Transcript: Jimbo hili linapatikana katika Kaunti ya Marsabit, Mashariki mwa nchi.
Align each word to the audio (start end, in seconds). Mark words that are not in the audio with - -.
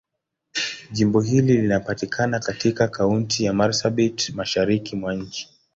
Jimbo 0.91 1.21
hili 1.21 1.57
linapatikana 1.57 2.39
katika 2.39 2.87
Kaunti 2.87 3.43
ya 3.45 3.53
Marsabit, 3.53 4.29
Mashariki 4.35 4.95
mwa 4.95 5.15
nchi. 5.15 5.49